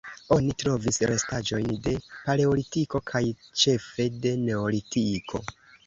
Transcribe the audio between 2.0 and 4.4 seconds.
Paleolitiko kaj ĉefe de